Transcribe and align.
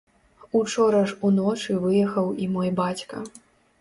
Учора 0.59 1.01
ж 1.11 1.17
уночы 1.29 1.77
выехаў 1.83 2.33
і 2.47 2.51
мой 2.55 2.69
бацька. 2.81 3.23